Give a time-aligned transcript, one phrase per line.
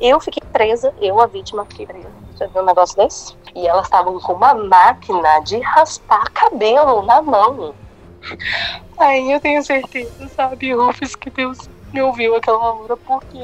[0.00, 2.08] Eu fiquei presa, eu, a vítima, fiquei presa.
[2.36, 3.34] Você viu um negócio desse?
[3.54, 7.74] E elas estavam com uma máquina de raspar cabelo na mão.
[8.96, 13.38] Aí eu tenho certeza, sabe, Rufus, que Deus me ouviu aquela hora, porque.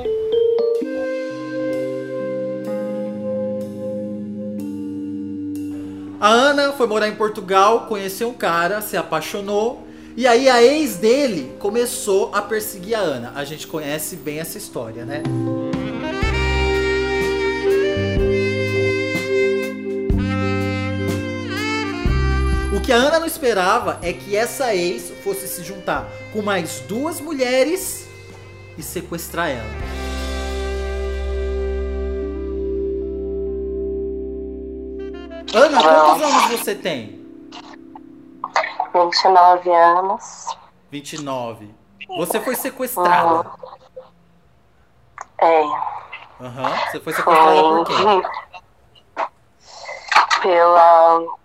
[6.20, 9.84] A Ana foi morar em Portugal, conheceu um cara, se apaixonou.
[10.16, 13.32] E aí a ex dele começou a perseguir a Ana.
[13.34, 15.22] A gente conhece bem essa história, né?
[15.26, 16.13] O
[22.84, 27.18] que a Ana não esperava é que essa ex fosse se juntar com mais duas
[27.18, 28.06] mulheres
[28.76, 29.64] e sequestrar ela.
[35.54, 37.24] Ana, quantos anos você tem?
[38.92, 40.46] 29 anos.
[40.90, 41.74] 29.
[42.18, 43.50] Você foi sequestrada.
[45.38, 45.62] É.
[46.38, 46.76] Aham.
[46.90, 48.22] Você foi sequestrada por quem?
[50.42, 51.43] Pela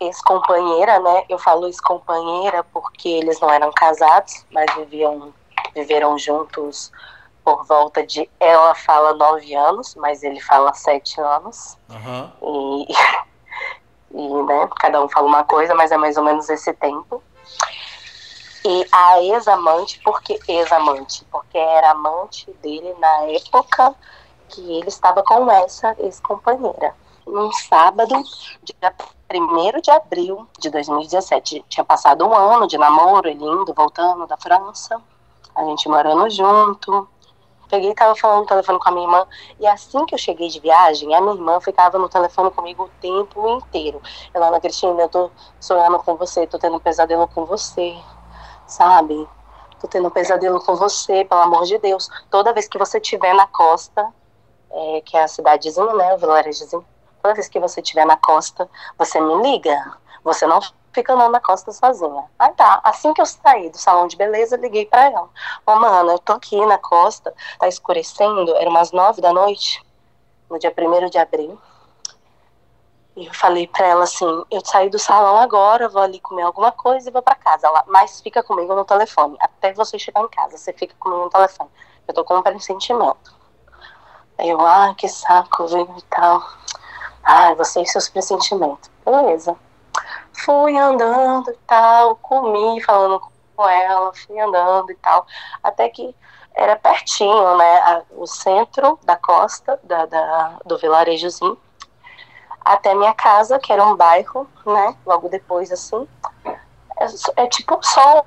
[0.00, 1.24] ex-companheira, né?
[1.28, 5.32] Eu falo ex-companheira porque eles não eram casados, mas viviam,
[5.74, 6.90] viveram juntos
[7.44, 8.28] por volta de.
[8.40, 11.76] Ela fala nove anos, mas ele fala sete anos.
[11.90, 12.32] Aham.
[12.42, 12.92] E,
[14.16, 17.22] e né, cada um fala uma coisa, mas é mais ou menos esse tempo.
[18.64, 21.24] E a ex-amante, por que ex-amante?
[21.30, 23.94] Porque era amante dele na época
[24.48, 26.94] que ele estava com essa ex-companheira.
[27.26, 28.22] Num sábado,
[28.62, 28.94] dia
[29.32, 31.64] 1 de abril de 2017.
[31.68, 35.00] Tinha passado um ano de namoro, ele indo, voltando da França.
[35.54, 37.08] A gente morando junto.
[37.68, 39.26] Peguei e tava falando no telefone com a minha irmã.
[39.60, 42.90] E assim que eu cheguei de viagem, a minha irmã ficava no telefone comigo o
[43.00, 44.02] tempo inteiro.
[44.34, 47.96] Ela, Ana Cristina, eu tô sonhando com você, tô tendo um pesadelo com você,
[48.66, 49.28] sabe?
[49.80, 52.08] Tô tendo um pesadelo com você, pelo amor de Deus.
[52.28, 54.12] Toda vez que você estiver na costa,
[54.72, 56.84] é, que é a cidadezinha, né, o vilarejozinho,
[57.22, 58.68] toda vez que você estiver na costa,
[58.98, 59.98] você me liga.
[60.24, 60.60] Você não
[60.92, 62.24] fica andando na costa sozinha.
[62.38, 65.28] Aí tá, assim que eu saí do salão de beleza, liguei pra ela.
[65.66, 69.84] Ô, mano, eu tô aqui na costa, tá escurecendo, era umas nove da noite,
[70.48, 71.58] no dia 1 de abril.
[73.16, 76.72] E eu falei pra ela assim, eu saí do salão agora, vou ali comer alguma
[76.72, 77.66] coisa e vou pra casa.
[77.66, 81.30] Ela, mas fica comigo no telefone, até você chegar em casa, você fica comigo no
[81.30, 81.70] telefone.
[82.06, 83.38] Eu tô com um pressentimento.
[84.38, 86.42] Aí eu, ah, que saco, viu, e tal.
[87.22, 88.90] Ai, você e seus pressentimentos.
[89.04, 89.56] Beleza.
[90.44, 93.20] Fui andando e tal, comi, falando
[93.56, 95.26] com ela, fui andando e tal.
[95.62, 96.14] Até que
[96.54, 97.78] era pertinho, né?
[97.80, 101.58] a- o centro da costa, da, da- do vilarejozinho,
[102.64, 104.96] até minha casa, que era um bairro, né?
[105.06, 106.06] Logo depois, assim.
[106.98, 108.24] É, é tipo só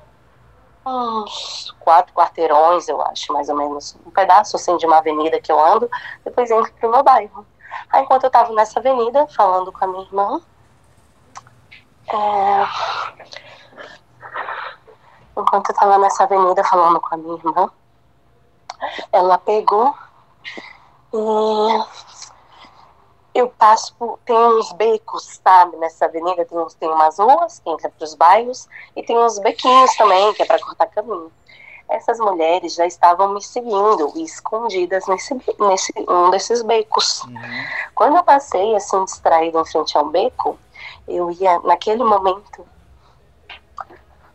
[0.86, 3.96] uns quatro quarteirões, eu acho, mais ou menos.
[4.06, 5.90] Um pedaço, assim, de uma avenida que eu ando,
[6.24, 7.46] depois entro pro meu bairro.
[7.90, 10.40] Aí, enquanto eu tava nessa avenida, falando com a minha irmã,
[12.08, 12.66] é,
[15.36, 17.70] enquanto eu tava nessa avenida falando com a minha irmã,
[19.12, 19.94] ela pegou
[21.12, 21.84] e
[23.34, 27.68] eu passo por, tem uns becos, sabe, nessa avenida, tem, uns, tem umas ruas que
[27.68, 31.32] entra pros bairros e tem uns bequinhos também, que é para cortar caminho.
[31.88, 37.22] Essas mulheres já estavam me seguindo escondidas nesse, nesse um desses becos.
[37.24, 37.34] Uhum.
[37.94, 40.58] Quando eu passei assim distraída em frente ao beco,
[41.06, 42.66] eu ia naquele momento,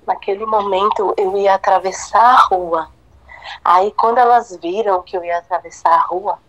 [0.05, 2.89] naquele momento eu ia atravessar a rua.
[3.63, 6.39] Aí quando elas viram que eu ia atravessar a rua,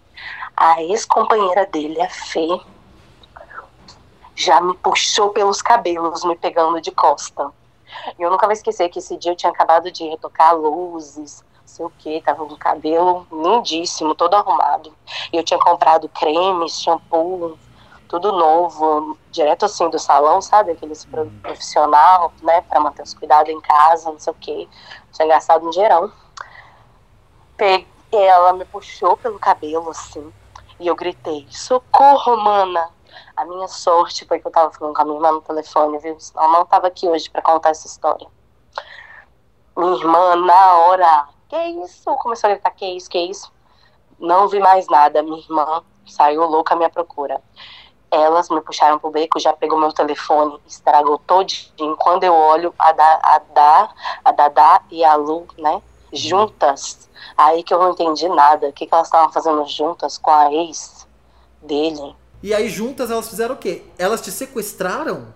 [0.56, 2.60] a ex-companheira dele, a Fê,
[4.34, 7.50] já me puxou pelos cabelos, me pegando de costa.
[8.18, 11.66] E eu nunca vou esquecer que esse dia eu tinha acabado de retocar luzes, não
[11.66, 14.92] sei o que, tava com o cabelo lindíssimo, todo arrumado.
[15.32, 17.58] E eu tinha comprado cremes, shampoo,
[18.08, 20.72] tudo novo, direto assim do salão, sabe?
[20.72, 22.60] Aqueles produtos profissional, né?
[22.62, 24.68] Pra manter os cuidados em casa, não sei o que.
[25.12, 26.12] Tinha gastado um dinheirão.
[27.56, 30.32] Peguei, ela me puxou pelo cabelo, assim,
[30.80, 32.88] e eu gritei, socorro, mana!
[33.36, 36.18] A minha sorte foi que eu tava falando com a minha irmã no telefone, viu?
[36.18, 38.26] Senão eu não tava aqui hoje pra contar essa história.
[39.76, 42.14] Minha irmã, na hora, que isso?
[42.16, 43.52] Começou a gritar, que isso, que isso?
[44.18, 45.22] Não vi mais nada.
[45.22, 47.40] Minha irmã saiu louca à minha procura.
[48.10, 51.96] Elas me puxaram pro beco, já pegou meu telefone, estragou todinho.
[51.96, 53.90] Quando eu olho, a, da, a, da,
[54.24, 55.80] a Dadá e a Lu, né,
[56.12, 57.08] juntas.
[57.36, 58.68] Aí que eu não entendi nada.
[58.68, 61.08] O que, que elas estavam fazendo juntas com a ex
[61.62, 62.16] dele.
[62.42, 63.82] E aí juntas elas fizeram o quê?
[63.98, 65.34] Elas te sequestraram?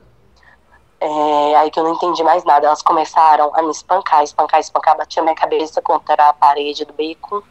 [0.98, 2.66] É, aí que eu não entendi mais nada.
[2.66, 7.44] Elas começaram a me espancar, espancar, espancar, batia minha cabeça contra a parede do beco.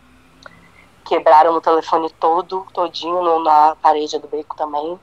[1.06, 5.00] quebraram o telefone todo, todinho na parede do beco também.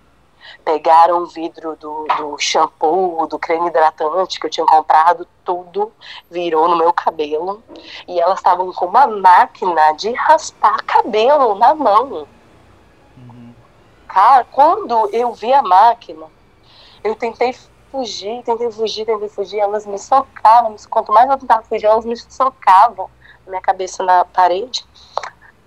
[0.65, 5.93] Pegaram o vidro do, do shampoo, do creme hidratante que eu tinha comprado, tudo
[6.29, 7.63] virou no meu cabelo.
[8.09, 12.27] E elas estavam com uma máquina de raspar cabelo na mão.
[14.13, 16.27] Cara, quando eu vi a máquina,
[17.05, 17.55] eu tentei
[17.93, 19.61] fugir, tentei fugir, tentei fugir.
[19.61, 20.75] Elas me socavam.
[20.91, 23.09] Quanto mais eu tentava fugir, elas me socavam
[23.47, 24.85] minha cabeça na parede.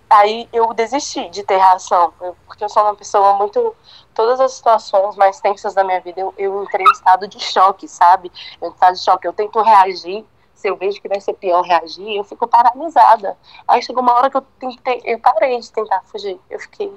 [0.09, 2.13] Aí eu desisti de ter reação,
[2.45, 3.73] porque eu sou uma pessoa muito.
[4.13, 7.87] Todas as situações mais tensas da minha vida, eu, eu entrei em estado de choque,
[7.87, 8.29] sabe?
[8.61, 9.25] Eu, estado de choque.
[9.25, 13.37] Eu tento reagir, se eu vejo que vai ser pior reagir, eu fico paralisada.
[13.65, 16.39] Aí chegou uma hora que eu tentei, eu parei de tentar fugir.
[16.49, 16.93] Eu fiquei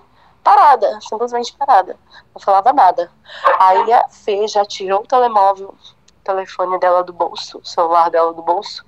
[0.46, 1.98] parada, simplesmente parada.
[2.32, 3.10] Não falava nada.
[3.58, 8.32] Aí a Fê já tirou o telemóvel, o telefone dela do bolso, o celular dela
[8.32, 8.86] do bolso,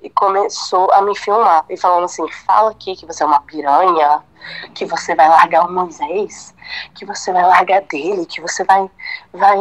[0.00, 4.22] e começou a me filmar e falando assim: fala aqui que você é uma piranha,
[4.74, 6.54] que você vai largar o Moisés,
[6.94, 8.88] que você vai largar dele, que você vai,
[9.32, 9.58] vai,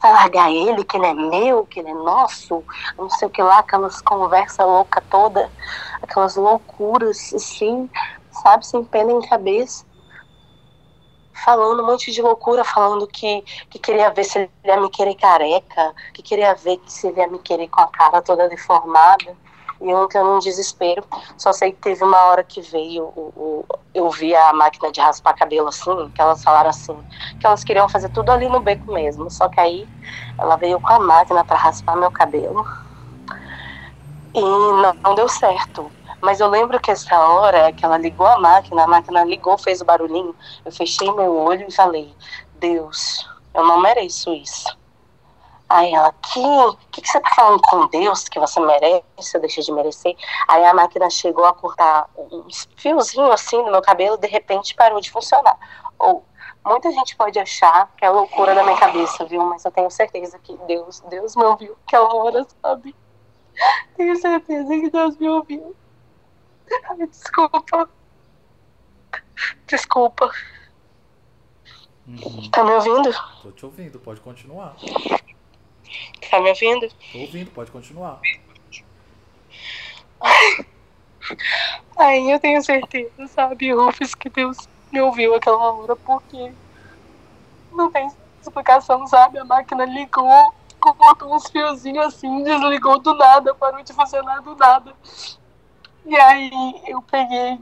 [0.00, 2.64] vai largar ele, que ele é meu, que ele é nosso,
[2.98, 5.48] não sei o que lá, aquelas conversas loucas toda,
[6.02, 7.88] aquelas loucuras assim,
[8.42, 9.84] sabe, sem pena nem cabeça
[11.44, 15.14] falando um monte de loucura, falando que, que queria ver se ele ia me querer
[15.14, 19.36] careca, que queria ver se ele ia me querer com a cara toda deformada.
[19.80, 21.02] E eu entrando em desespero.
[21.38, 23.64] Só sei que teve uma hora que veio, o, o,
[23.94, 26.96] eu vi a máquina de raspar cabelo assim, que elas falaram assim,
[27.38, 29.30] que elas queriam fazer tudo ali no beco mesmo.
[29.30, 29.88] Só que aí
[30.38, 32.62] ela veio com a máquina para raspar meu cabelo.
[34.34, 35.90] E não, não deu certo.
[36.20, 39.80] Mas eu lembro que essa hora que ela ligou a máquina, a máquina ligou, fez
[39.80, 40.34] o barulhinho,
[40.64, 42.14] eu fechei meu olho e falei,
[42.54, 44.78] Deus, eu não mereço isso.
[45.70, 46.42] Aí ela, que,
[46.90, 49.04] que, que você tá falando com Deus que você merece,
[49.36, 50.16] eu deixei de merecer?
[50.48, 55.00] Aí a máquina chegou a cortar uns fiozinhos assim no meu cabelo, de repente parou
[55.00, 55.56] de funcionar.
[55.96, 56.24] Ou
[56.64, 59.44] muita gente pode achar que é loucura da minha cabeça, viu?
[59.44, 62.96] Mas eu tenho certeza que Deus, Deus me ouviu aquela hora, sabe?
[63.96, 65.76] Tenho certeza que Deus me ouviu.
[67.10, 67.88] Desculpa.
[69.66, 70.30] Desculpa.
[72.06, 72.50] Uhum.
[72.50, 73.10] Tá me ouvindo?
[73.42, 74.76] Tô te ouvindo, pode continuar.
[76.30, 76.88] Tá me ouvindo?
[77.12, 78.20] Tô ouvindo, pode continuar.
[81.96, 84.56] Aí eu tenho certeza, sabe, Rufus, que Deus
[84.92, 86.52] me ouviu aquela hora, porque
[87.72, 88.08] não tem
[88.40, 89.38] explicação, sabe?
[89.38, 94.94] A máquina ligou, colocou uns fiozinhos assim, desligou do nada, parou de funcionar do nada.
[96.04, 97.60] E aí eu peguei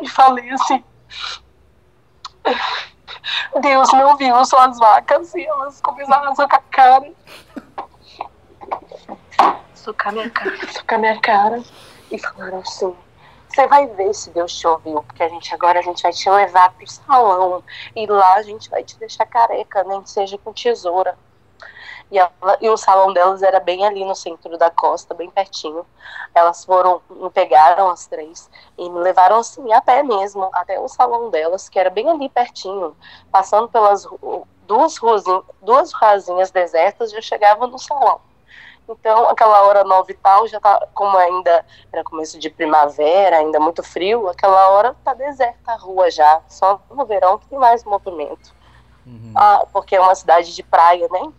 [0.00, 0.84] e falei assim:
[3.60, 7.12] Deus me ouviu suas vacas e elas começaram a socar a cara.
[9.74, 11.62] Socar minha cara, socar minha cara.
[12.10, 12.94] E falaram assim:
[13.48, 16.28] Você vai ver se Deus te ouviu, porque a gente agora a gente vai te
[16.28, 17.62] levar pro salão
[17.96, 21.16] e lá a gente vai te deixar careca, nem que seja com tesoura.
[22.10, 25.84] E, ela, e o salão delas era bem ali no centro da costa, bem pertinho.
[26.34, 30.88] Elas foram, me pegaram as três e me levaram assim a pé mesmo até o
[30.88, 32.96] salão delas, que era bem ali pertinho,
[33.32, 34.06] passando pelas
[34.66, 38.20] duas ruazinhas, duas ruazinhas desertas, já chegava no salão.
[38.88, 43.58] Então, aquela hora nova e tal, já tá, como ainda era começo de primavera, ainda
[43.58, 47.82] muito frio, aquela hora tá deserta a rua já, só no verão que tem mais
[47.82, 48.54] movimento.
[49.06, 49.32] Uhum.
[49.34, 51.32] Ah, porque é uma cidade de praia, né?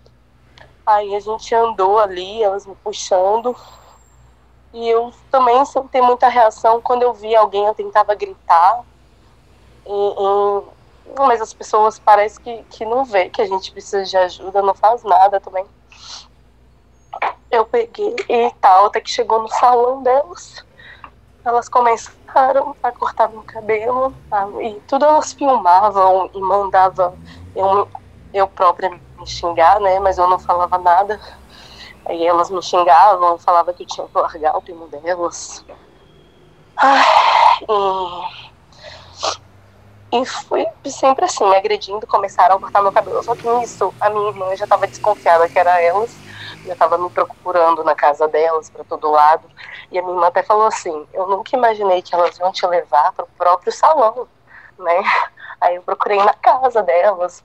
[0.86, 3.56] Aí a gente andou ali, elas me puxando.
[4.74, 5.56] E eu também
[5.92, 6.82] tenho muita reação.
[6.82, 8.84] Quando eu via alguém, eu tentava gritar.
[9.86, 14.18] E, e, mas as pessoas parecem que, que não vê que a gente precisa de
[14.18, 15.66] ajuda, não faz nada também.
[17.50, 20.66] Eu peguei e tal, até que chegou no salão delas.
[21.44, 24.48] Elas começaram a cortar meu cabelo tá?
[24.62, 27.16] e tudo elas filmavam e mandavam
[27.56, 27.88] eu,
[28.34, 30.00] eu própria me xingar, né?
[30.00, 31.20] Mas eu não falava nada.
[32.06, 35.66] Aí elas me xingavam, falavam que tinha que largar o primo delas.
[40.12, 43.24] e, e fui sempre assim, me agredindo, começaram a cortar meu cabelo.
[43.24, 46.22] Só que nisso, a minha irmã já estava desconfiada que era elas,
[46.64, 49.50] já estava me procurando na casa delas, para todo lado.
[49.92, 53.12] E a minha irmã até falou assim: Eu nunca imaginei que elas iam te levar
[53.14, 54.28] para o próprio salão,
[54.78, 55.04] né?
[55.60, 57.44] Aí eu procurei na casa delas,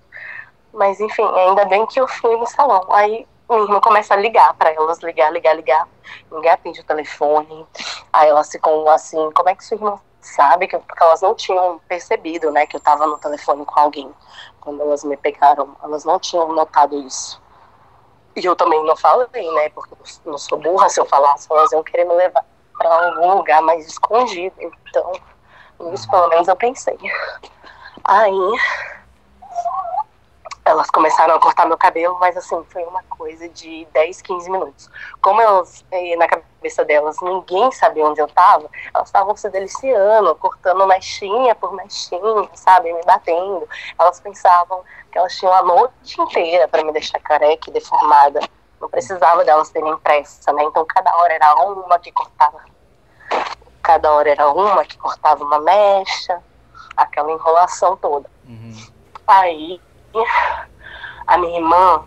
[0.72, 2.86] mas enfim, ainda bem que eu fui no salão.
[2.90, 5.88] Aí minha irmã começa a ligar para elas, ligar, ligar, ligar.
[6.30, 7.66] Ninguém atende o telefone.
[8.12, 10.68] Aí elas ficam assim, como é que sua irmã sabe?
[10.68, 14.10] Que, porque elas não tinham percebido, né, que eu tava no telefone com alguém.
[14.60, 17.40] Quando elas me pegaram, elas não tinham notado isso.
[18.36, 21.82] E eu também não falei, né, porque não sou burra, se eu falasse, elas iam
[21.82, 22.44] querer me levar.
[22.78, 24.54] para algum lugar mais escondido.
[24.58, 25.12] Então,
[25.92, 26.98] isso pelo menos eu pensei.
[28.04, 28.32] Aí
[30.70, 34.88] elas começaram a cortar meu cabelo, mas assim, foi uma coisa de 10, 15 minutos.
[35.20, 40.34] Como elas, eh, na cabeça delas, ninguém sabia onde eu tava, elas estavam se deliciando,
[40.36, 43.68] cortando mechinha por mechinha, sabe, me batendo.
[43.98, 48.40] Elas pensavam que elas tinham a noite inteira para me deixar careca e deformada.
[48.80, 50.62] Não precisava delas terem pressa, né?
[50.62, 52.64] Então cada hora era uma que cortava.
[53.82, 56.40] Cada hora era uma que cortava uma mecha,
[56.96, 58.30] aquela enrolação toda.
[58.46, 58.72] Uhum.
[59.26, 59.80] Aí
[61.26, 62.04] a minha irmã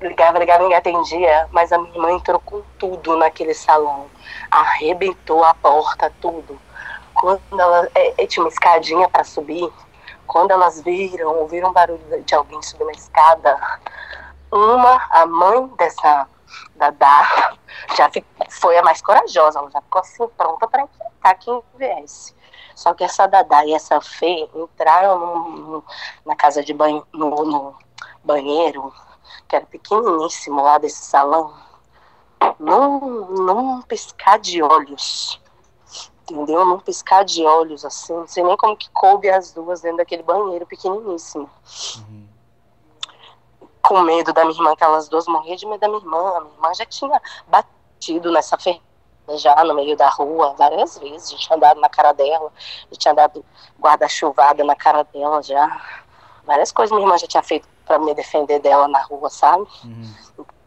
[0.00, 4.06] ligava, ligava, ninguém atendia, mas a minha irmã entrou com tudo naquele salão,
[4.50, 6.58] arrebentou a porta, tudo.
[7.14, 9.70] Quando ela é, é tinha uma escadinha para subir,
[10.26, 13.58] quando elas viram, ouviram um barulho de alguém subir na escada,
[14.52, 16.28] uma, a mãe dessa
[16.76, 17.56] Dadá,
[17.96, 18.10] já
[18.50, 22.34] foi a mais corajosa, ela já ficou assim pronta para enfrentar quem viesse.
[22.78, 25.84] Só que essa Dadá e essa Fê entraram no, no,
[26.24, 27.76] na casa de banho, no, no,
[28.22, 28.94] banheiro,
[29.48, 31.52] que era pequeniníssimo lá desse salão,
[32.56, 35.40] num, num piscar de olhos.
[36.22, 36.64] Entendeu?
[36.64, 38.12] Num piscar de olhos, assim.
[38.12, 41.50] Não sei nem como que coube as duas dentro daquele banheiro pequeniníssimo.
[41.96, 42.28] Uhum.
[43.82, 46.36] Com medo da minha irmã, que elas duas morriam de medo da minha irmã.
[46.36, 48.87] A minha irmã já tinha batido nessa ferramenta
[49.36, 51.28] já no meio da rua várias vezes.
[51.28, 53.44] A gente tinha andado na cara dela, a gente tinha dado
[53.80, 55.80] guarda-chuvada na cara dela já.
[56.44, 59.66] Várias coisas minha irmã já tinha feito para me defender dela na rua, sabe?
[59.84, 60.14] Uhum.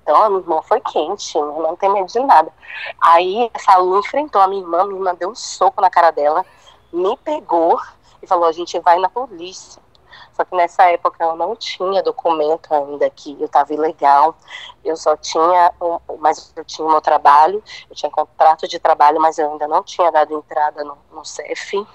[0.04, 2.52] Então a minha irmã foi quente, minha irmã não tem medo de nada.
[3.00, 6.46] Aí essa aluna enfrentou a minha irmã, minha irmã deu um soco na cara dela,
[6.92, 7.80] me pegou
[8.22, 9.81] e falou: a gente vai na polícia.
[10.42, 14.36] Só que nessa época eu não tinha documento ainda que eu estava ilegal.
[14.84, 19.22] Eu só tinha, um, mas eu tinha o meu trabalho, eu tinha contrato de trabalho,
[19.22, 21.86] mas eu ainda não tinha dado entrada no, no CEF,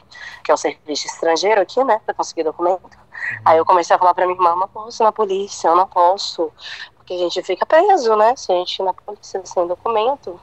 [0.44, 2.84] que é o serviço estrangeiro aqui, né, para conseguir documento.
[2.84, 3.40] Uhum.
[3.44, 5.88] Aí eu comecei a falar para minha irmã, não posso ir na polícia, eu não
[5.88, 6.52] posso,
[6.94, 10.40] porque a gente fica preso, né, se a gente ir na polícia sem documento.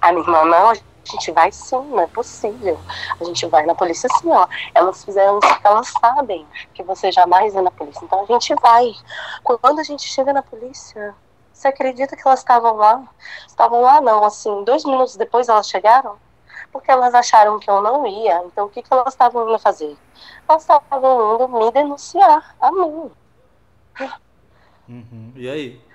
[0.00, 0.91] A minha irmã, não, a gente
[1.34, 2.78] vai sim, não é possível.
[3.20, 4.46] A gente vai na polícia sim, ó.
[4.74, 8.04] Elas fizeram isso porque elas sabem que você jamais vai na polícia.
[8.04, 8.92] Então a gente vai.
[9.42, 11.14] Quando a gente chega na polícia,
[11.52, 13.02] você acredita que elas estavam lá?
[13.46, 16.16] Estavam lá não, assim, dois minutos depois elas chegaram?
[16.70, 18.42] Porque elas acharam que eu não ia.
[18.46, 19.96] Então o que, que elas estavam indo fazer?
[20.48, 23.10] Elas estavam indo me denunciar a mim.
[24.88, 25.32] Uhum.
[25.36, 25.91] E aí?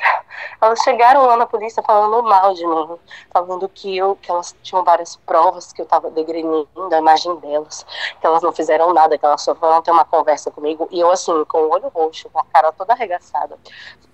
[0.60, 2.98] Elas chegaram lá na polícia falando mal de mim,
[3.30, 7.84] falando que eu, que elas tinham várias provas que eu estava degrenindo a imagem delas,
[8.20, 11.10] que elas não fizeram nada, que elas só foram ter uma conversa comigo e eu
[11.10, 13.58] assim com o olho roxo, com a cara toda arregaçada,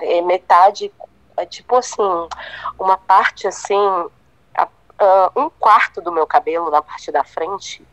[0.01, 0.93] é, metade,
[1.37, 2.29] é, tipo assim,
[2.79, 3.79] uma parte assim,
[5.37, 7.87] um quarto do meu cabelo na parte da frente,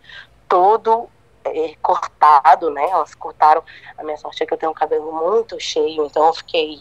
[0.48, 1.10] todo
[1.44, 2.88] é, cortado, né?
[2.90, 3.64] Elas cortaram.
[3.98, 6.80] A minha sorte é que eu tenho um cabelo muito cheio, então eu fiquei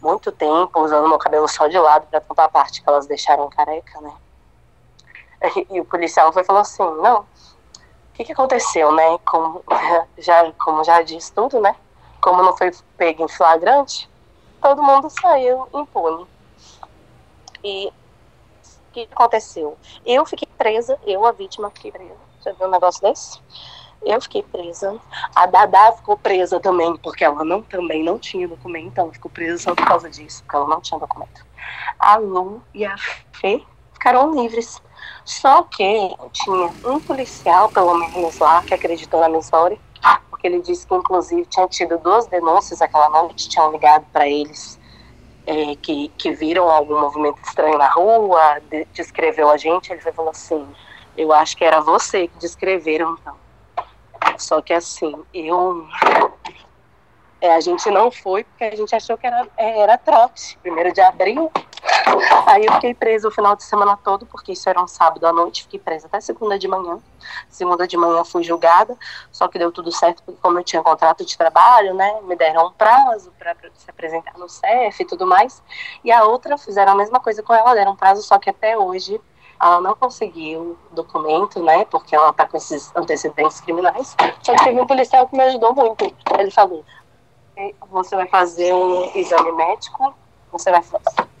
[0.00, 3.48] muito tempo usando meu cabelo só de lado para tampar a parte que elas deixaram
[3.48, 4.12] careca, né?
[5.56, 7.26] E, e o policial foi falou assim, não, o
[8.14, 9.18] que, que aconteceu, né?
[9.24, 9.62] Como
[10.18, 11.74] já, como já disse tudo, né?
[12.20, 14.08] Como não foi pego em flagrante,
[14.60, 16.26] todo mundo saiu impune.
[17.62, 19.76] E o que aconteceu?
[20.04, 22.16] Eu fiquei presa, eu, a vítima, fiquei presa.
[22.44, 23.40] Já viu um negócio desse?
[24.02, 24.98] Eu fiquei presa.
[25.34, 28.98] A Dada ficou presa também, porque ela não, também não tinha documento.
[28.98, 31.44] Ela ficou presa só por causa disso, porque ela não tinha documento.
[31.98, 32.96] A Lu e a
[33.32, 33.62] Fê
[33.92, 34.80] ficaram livres.
[35.24, 39.78] Só que tinha um policial, pelo menos lá, que acreditou na minha história,
[40.30, 44.78] porque ele disse que, inclusive, tinha tido duas denúncias aquela noite, tinham ligado para eles.
[45.48, 50.32] É, que, que viram algum movimento estranho na rua, de, descreveu a gente, ele falou
[50.32, 50.66] assim,
[51.16, 53.45] eu acho que era você que descreveram, então.
[54.38, 55.86] Só que assim, eu.
[57.40, 60.92] É, a gente não foi porque a gente achou que era, é, era trote, primeiro
[60.92, 61.50] de abril.
[62.46, 65.32] Aí eu fiquei presa o final de semana todo, porque isso era um sábado à
[65.32, 66.98] noite, fiquei presa até segunda de manhã.
[67.48, 68.96] Segunda de manhã fui julgada,
[69.30, 72.68] só que deu tudo certo, porque como eu tinha contrato de trabalho, né, me deram
[72.68, 75.62] um prazo para se apresentar no CEF e tudo mais.
[76.02, 78.78] E a outra fizeram a mesma coisa com ela, deram um prazo, só que até
[78.78, 79.20] hoje
[79.60, 81.84] ela não conseguiu documento, né?
[81.86, 84.16] Porque ela tá com esses antecedentes criminais.
[84.42, 86.14] Só que teve um policial que me ajudou muito.
[86.38, 86.84] Ele falou:
[87.90, 90.14] você vai fazer um exame médico,
[90.52, 90.82] você vai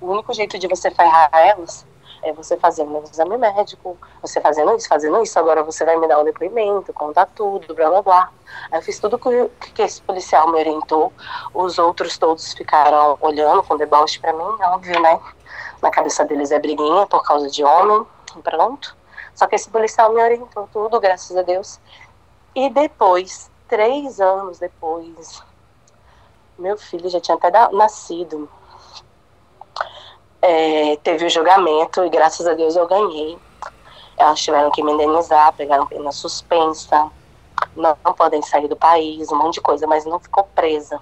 [0.00, 1.86] o único jeito de você ferrar elas
[2.22, 6.08] é você fazendo um exame médico, você fazendo isso, fazendo isso, agora você vai me
[6.08, 8.30] dar o um depoimento, contar tudo, blá blá blá.
[8.70, 11.12] Aí eu fiz tudo que, que esse policial me orientou,
[11.54, 15.20] os outros todos ficaram olhando com deboche para mim, óbvio, né?
[15.82, 18.06] Na cabeça deles é briguinha por causa de homem,
[18.42, 18.96] pronto.
[19.34, 21.78] Só que esse policial me orientou tudo, graças a Deus.
[22.54, 25.42] E depois, três anos depois,
[26.58, 28.48] meu filho já tinha até nascido.
[30.40, 33.38] É, teve o julgamento e graças a Deus eu ganhei.
[34.16, 37.10] Elas tiveram que me indenizar, pegaram pena suspensa,
[37.74, 40.98] não, não podem sair do país, um monte de coisa, mas não ficou presa.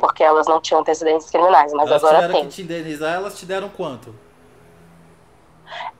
[0.00, 2.48] Porque elas não tinham antecedentes criminais, mas elas agora tiveram tem.
[2.48, 4.14] que te indenizar, elas te deram quanto?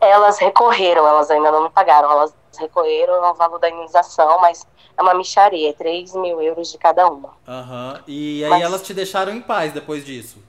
[0.01, 5.15] Elas recorreram, elas ainda não pagaram, elas recorreram ao valor da indenização, mas é uma
[5.15, 7.31] micharia, é 3 mil euros de cada uma.
[7.47, 8.03] Aham, uhum.
[8.07, 10.43] e aí Mas- elas te deixaram em paz depois disso.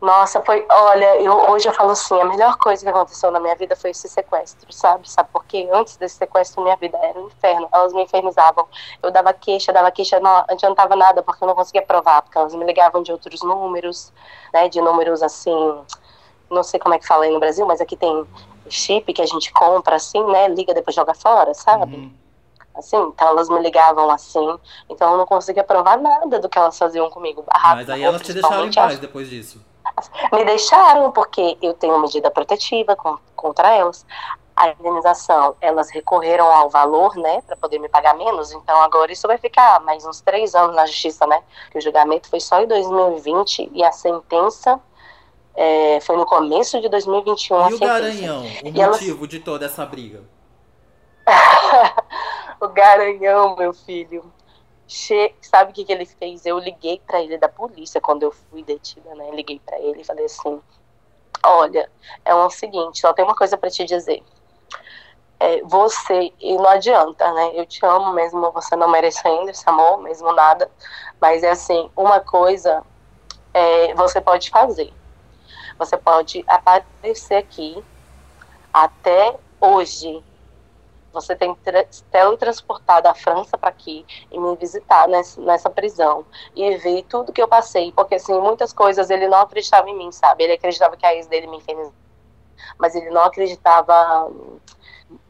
[0.00, 0.66] Nossa, foi.
[0.70, 3.90] Olha, eu, hoje eu falo assim: a melhor coisa que aconteceu na minha vida foi
[3.90, 5.10] esse sequestro, sabe?
[5.10, 5.68] Sabe por quê?
[5.72, 7.66] Antes desse sequestro, minha vida era um inferno.
[7.72, 8.66] Elas me infernizavam.
[9.02, 12.54] Eu dava queixa, dava queixa, não adiantava nada, porque eu não conseguia provar, porque elas
[12.54, 14.12] me ligavam de outros números,
[14.52, 14.68] né?
[14.68, 15.80] De números assim.
[16.50, 18.26] Não sei como é que fala aí no Brasil, mas aqui tem
[18.68, 20.48] chip que a gente compra assim, né?
[20.48, 21.96] Liga depois joga fora, sabe?
[21.96, 22.12] Uhum.
[22.74, 24.58] Assim, então elas me ligavam assim,
[24.90, 27.42] então eu não conseguia provar nada do que elas faziam comigo.
[27.42, 29.64] Barraco, Mas aí elas te deixaram em paz depois disso.
[30.32, 34.04] Me deixaram porque eu tenho medida protetiva con- contra elas.
[34.54, 38.52] A indenização, elas recorreram ao valor, né, para poder me pagar menos.
[38.52, 41.42] Então agora isso vai ficar mais uns três anos na justiça, né?
[41.70, 44.80] Que o julgamento foi só em 2020 e a sentença
[45.54, 47.56] é, foi no começo de 2021.
[47.64, 47.78] a E o.
[47.78, 50.22] Garanhão, o E elas- motivo de toda essa briga?
[52.60, 54.24] o Garanhão, meu filho.
[54.88, 55.34] Che...
[55.40, 56.46] Sabe o que, que ele fez?
[56.46, 59.30] Eu liguei para ele da polícia quando eu fui detida, né?
[59.32, 60.60] Liguei para ele e falei assim:
[61.44, 61.90] Olha,
[62.24, 64.22] é o seguinte, só tem uma coisa para te dizer.
[65.38, 67.50] É, você, e não adianta, né?
[67.54, 70.70] Eu te amo mesmo, você não merecendo esse amor, mesmo nada.
[71.20, 72.82] Mas é assim: uma coisa
[73.52, 74.92] é, você pode fazer.
[75.78, 77.82] Você pode aparecer aqui
[78.72, 80.22] até hoje
[81.16, 86.24] você tem tra- teletransportado a França para aqui e me visitar nessa, nessa prisão
[86.54, 90.12] e ver tudo que eu passei, porque assim, muitas coisas ele não acreditava em mim,
[90.12, 90.44] sabe?
[90.44, 91.78] Ele acreditava que a ex dele me fez,
[92.78, 94.58] mas ele não acreditava hum,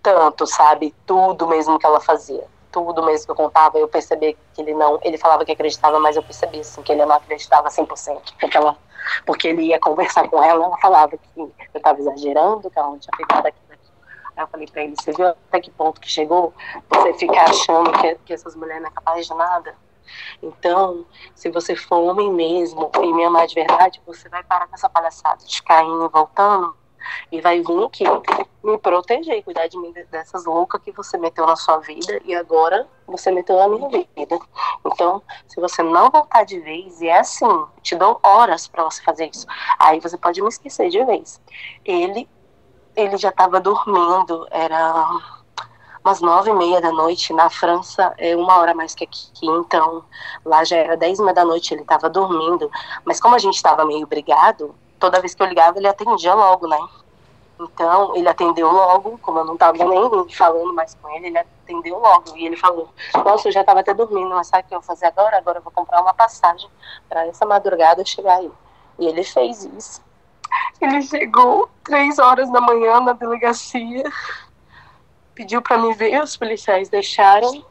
[0.03, 0.95] tanto, sabe?
[1.07, 4.99] Tudo mesmo que ela fazia, tudo mesmo que eu contava, eu percebi que ele não,
[5.03, 8.77] ele falava que acreditava, mas eu percebi assim que ele não acreditava 100%, porque ela
[9.25, 12.99] porque ele ia conversar com ela, ela falava que eu estava exagerando, que ela não
[12.99, 13.66] tinha aquilo aqui.
[14.37, 16.53] Eu falei pra ele, você viu até que ponto que chegou?
[16.91, 19.75] Você ficar achando que, que essas mulheres não é capaz de nada?
[20.43, 24.75] Então, se você for homem mesmo e me amar de verdade, você vai parar com
[24.75, 26.77] essa palhaçada de ficar indo e voltando
[27.31, 28.05] e vai vir aqui
[28.63, 32.87] me proteger, cuidar de mim dessas loucas que você meteu na sua vida e agora
[33.07, 34.39] você meteu na minha vida.
[34.85, 39.01] Então, se você não voltar de vez, e é assim, te dou horas para você
[39.03, 39.47] fazer isso.
[39.79, 41.41] Aí você pode me esquecer de vez.
[41.85, 42.29] Ele,
[42.97, 45.09] ele já estava dormindo, era
[46.05, 47.33] umas nove e meia da noite.
[47.33, 50.05] Na França é uma hora mais que aqui, então
[50.45, 51.75] lá já era dez e meia da noite.
[51.75, 52.71] Ele estava dormindo,
[53.05, 56.67] mas como a gente estava meio brigado, toda vez que eu ligava ele atendia logo,
[56.67, 56.79] né?
[57.59, 61.99] Então, ele atendeu logo, como eu não estava nem falando mais com ele, ele atendeu
[61.99, 62.37] logo.
[62.37, 62.91] E ele falou:
[63.25, 65.39] Nossa, eu já estava até dormindo, mas sabe o que eu vou fazer agora?
[65.39, 66.69] Agora eu vou comprar uma passagem
[67.09, 68.51] para essa madrugada chegar aí.
[68.99, 70.06] E ele fez isso.
[70.81, 74.05] Ele chegou três horas da manhã na delegacia,
[75.35, 77.65] pediu para me ver, os policiais deixaram.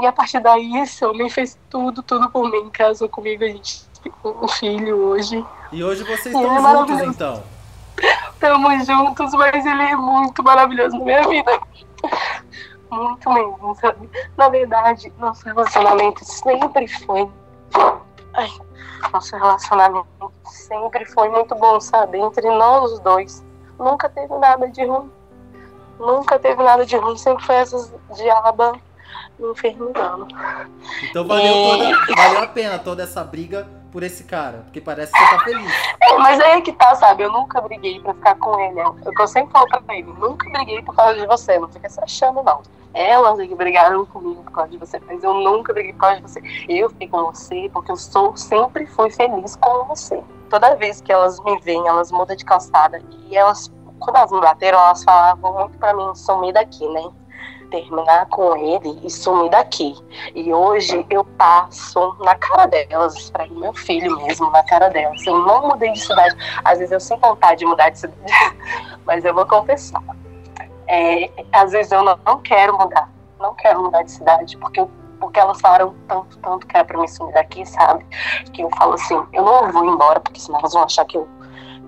[0.00, 2.70] E a partir daí, esse homem fez tudo, tudo por mim.
[2.70, 5.44] Casou comigo, a gente tem um filho hoje.
[5.70, 7.42] E hoje vocês Ele é estão juntos, então.
[8.32, 11.60] Estamos juntos, mas ele é muito maravilhoso na minha vida.
[12.90, 14.08] Muito mesmo, sabe?
[14.36, 17.28] Na verdade, nosso relacionamento sempre foi.
[18.34, 18.50] Ai,
[19.12, 22.18] nosso relacionamento sempre foi muito bom, sabe?
[22.18, 23.44] Entre nós dois.
[23.78, 25.10] Nunca teve nada de ruim.
[25.98, 27.16] Nunca teve nada de ruim.
[27.16, 28.72] Sempre foi essas diaba
[29.38, 30.28] me infernizando.
[31.02, 34.58] Então valeu, E- toda, valeu a pena toda essa briga por esse cara.
[34.64, 35.72] Porque parece que você tá feliz.
[36.02, 37.22] É, mas aí é que tá, sabe?
[37.22, 38.80] Eu nunca briguei pra ficar com ele.
[38.80, 40.12] Eu sempre falo pra ele.
[40.18, 41.60] Nunca briguei por causa de você.
[41.60, 42.60] Não fica se achando, não.
[42.92, 45.00] Elas é que brigaram comigo por causa de você.
[45.06, 46.42] Mas eu nunca briguei por causa de você.
[46.68, 50.20] Eu fiquei com você porque eu sou, sempre fui feliz com você.
[50.50, 53.00] Toda vez que elas me veem, elas mudam de calçada.
[53.28, 57.10] E elas, quando elas me bateram, elas falavam muito pra mim sumir daqui, né?
[57.74, 59.96] Terminar com ele e sumir daqui.
[60.32, 65.26] E hoje eu passo na cara delas, esfrego meu filho mesmo na cara delas.
[65.26, 66.36] Eu não mudei de cidade.
[66.64, 68.32] Às vezes eu sinto vontade de mudar de cidade,
[69.04, 70.00] mas eu vou confessar.
[70.86, 73.10] É, às vezes eu não, não quero mudar.
[73.40, 76.96] Não quero mudar de cidade, porque, eu- porque elas falaram tanto, tanto que era pra
[77.00, 78.06] me sumir daqui, sabe?
[78.52, 81.26] Que eu falo assim, eu não vou embora, porque senão elas vão achar que eu,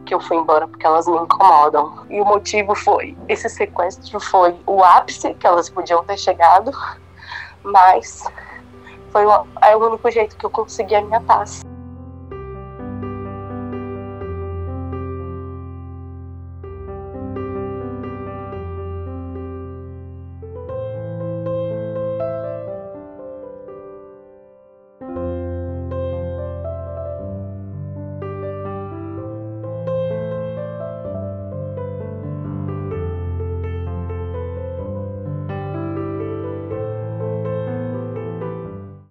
[0.07, 2.07] que eu fui embora porque elas me incomodam.
[2.09, 6.71] E o motivo foi: esse sequestro foi o ápice que elas podiam ter chegado,
[7.63, 8.25] mas
[9.11, 11.63] foi o, é o único jeito que eu consegui a minha paz.